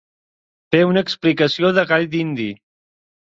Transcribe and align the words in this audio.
Fer 0.75 0.79
una 0.91 1.03
explicació 1.07 1.71
de 1.79 1.83
gall 1.91 2.09
dindi. 2.17 2.49